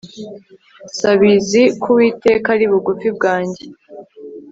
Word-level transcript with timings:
nsabizi 0.91 1.61
ko 1.81 1.87
uwiteka 1.93 2.47
ari 2.55 2.65
bugufi 2.71 3.07
bwanjye 3.17 3.63